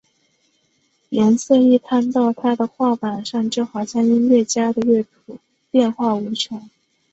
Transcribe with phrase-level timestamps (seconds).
[1.09, 5.37] 颜色一摊到他的画板上就好像音乐家的乐谱
[5.71, 6.67] 变化无穷！